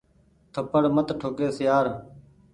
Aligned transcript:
ٿپڙ 0.53 0.83
مت 0.95 1.07
ٺو 1.19 1.29
ڪيس 1.37 1.57
يآر۔ 1.65 1.85